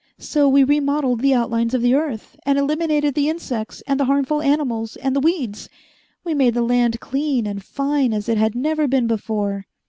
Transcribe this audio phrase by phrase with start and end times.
[0.17, 4.41] So we remodeled the outlines of the earth, and eliminated the insects and the harmful
[4.41, 5.69] animals and the weeds.
[6.23, 9.67] We made the land clean and fine as it had never been before."